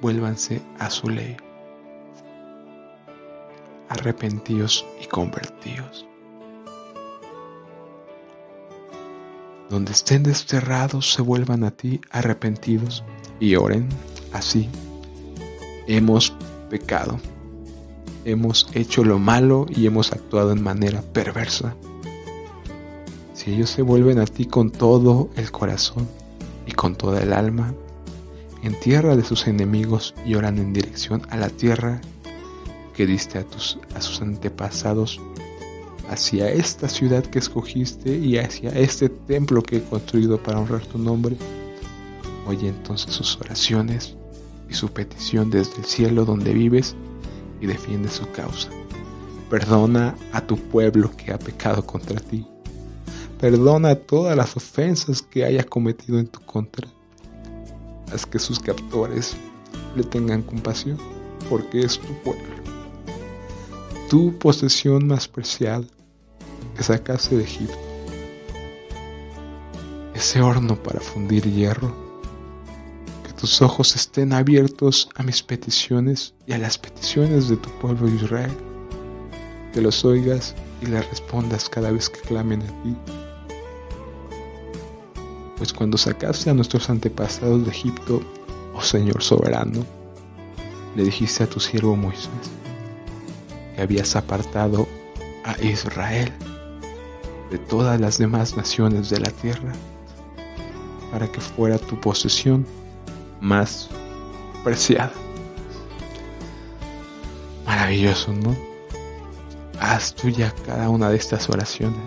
[0.00, 1.36] Vuélvanse a su ley.
[3.88, 6.06] Arrepentíos y convertíos.
[9.70, 13.04] Donde estén desterrados, se vuelvan a ti arrepentidos
[13.40, 13.88] y oren
[14.32, 14.68] así.
[15.86, 16.34] Hemos
[16.70, 17.18] pecado.
[18.24, 21.76] Hemos hecho lo malo y hemos actuado en manera perversa
[23.46, 26.08] si ellos se vuelven a ti con todo el corazón
[26.66, 27.74] y con toda el alma,
[28.62, 32.00] en tierra de sus enemigos y oran en dirección a la tierra
[32.96, 35.20] que diste a, tus, a sus antepasados,
[36.08, 40.98] hacia esta ciudad que escogiste y hacia este templo que he construido para honrar tu
[40.98, 41.36] nombre.
[42.46, 44.16] Oye entonces sus oraciones
[44.70, 46.94] y su petición desde el cielo donde vives
[47.60, 48.68] y defiende su causa.
[49.50, 52.46] Perdona a tu pueblo que ha pecado contra ti
[53.40, 56.88] Perdona todas las ofensas que haya cometido en tu contra.
[58.10, 59.36] Haz que sus captores
[59.94, 60.96] le tengan compasión,
[61.50, 62.55] porque es tu pueblo.
[64.08, 65.84] Tu posesión más preciada
[66.76, 67.76] que sacaste de Egipto.
[70.14, 71.92] Ese horno para fundir hierro.
[73.24, 78.06] Que tus ojos estén abiertos a mis peticiones y a las peticiones de tu pueblo
[78.08, 78.56] Israel.
[79.72, 82.96] Que los oigas y les respondas cada vez que clamen a ti
[85.56, 88.20] pues cuando sacaste a nuestros antepasados de Egipto,
[88.74, 89.86] oh Señor soberano,
[90.94, 92.28] le dijiste a tu siervo Moisés
[93.76, 94.88] que habías apartado
[95.44, 96.32] a Israel
[97.50, 99.72] de todas las demás naciones de la tierra
[101.12, 102.66] para que fuera tu posesión
[103.40, 103.88] más
[104.64, 105.12] preciada.
[107.66, 108.56] Maravilloso, ¿no?
[109.78, 112.00] Haz tuya cada una de estas oraciones.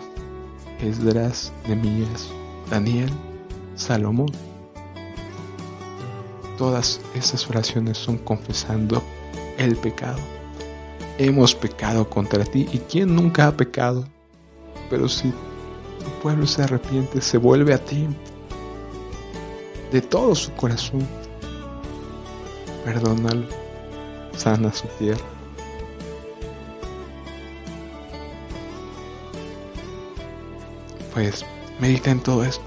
[0.81, 2.29] Esdras, Nemías,
[2.69, 3.11] Daniel,
[3.75, 4.31] Salomón.
[6.57, 9.01] Todas esas oraciones son confesando
[9.57, 10.19] el pecado.
[11.21, 14.05] Hemos pecado contra ti y ¿quién nunca ha pecado?
[14.89, 18.07] Pero si tu pueblo se arrepiente, se vuelve a ti
[19.91, 21.05] de todo su corazón,
[22.85, 23.45] perdónalo,
[24.37, 25.19] sana su tierra.
[31.13, 31.45] Pues
[31.81, 32.63] medita en todo esto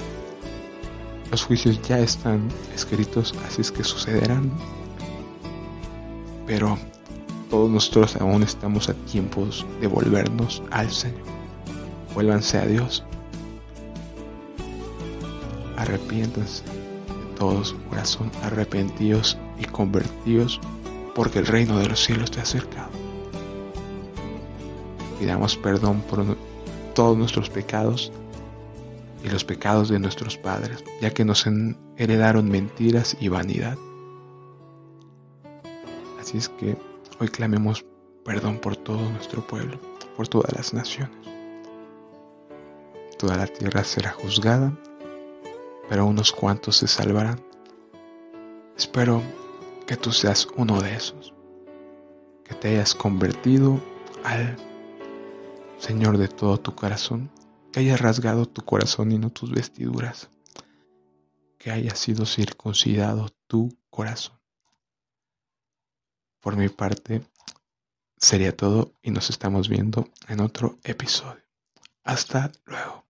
[1.30, 4.53] Los juicios ya están escritos, así es que sucederán.
[6.46, 6.76] Pero
[7.53, 11.20] todos nosotros aún estamos a tiempos de volvernos al Señor.
[12.14, 13.05] Vuélvanse a Dios.
[15.76, 20.62] Arrepiéntanse de todo su corazón, arrepentidos y convertidos,
[21.14, 22.88] porque el reino de los cielos te ha acercado.
[25.20, 26.24] Pidamos perdón por
[26.94, 28.11] todos nuestros pecados
[29.22, 31.46] y los pecados de nuestros padres, ya que nos
[31.98, 33.76] heredaron mentiras y vanidad.
[36.18, 36.78] Así es que
[37.23, 37.87] hoy clamemos
[38.25, 39.79] perdón por todo nuestro pueblo,
[40.16, 41.16] por todas las naciones.
[43.16, 44.77] Toda la tierra será juzgada,
[45.89, 47.41] pero unos cuantos se salvarán.
[48.77, 49.23] Espero
[49.87, 51.33] que tú seas uno de esos,
[52.43, 53.81] que te hayas convertido
[54.25, 54.57] al
[55.79, 57.31] Señor de todo tu corazón
[57.70, 60.29] que haya rasgado tu corazón y no tus vestiduras,
[61.57, 64.41] que haya sido circuncidado tu corazón.
[66.43, 67.22] Por mi parte,
[68.16, 71.45] sería todo y nos estamos viendo en otro episodio.
[72.03, 73.07] Hasta luego.